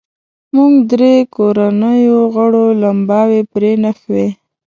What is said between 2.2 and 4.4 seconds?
غړو لمباوې پرې نښوې.